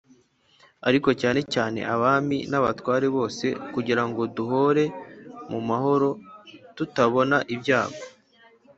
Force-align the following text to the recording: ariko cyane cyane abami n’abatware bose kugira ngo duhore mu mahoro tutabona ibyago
ariko 0.87 1.09
cyane 1.21 1.41
cyane 1.53 1.79
abami 1.93 2.37
n’abatware 2.51 3.07
bose 3.15 3.45
kugira 3.73 4.03
ngo 4.09 4.21
duhore 4.35 4.85
mu 5.51 5.59
mahoro 5.69 6.09
tutabona 6.75 7.37
ibyago 7.55 8.01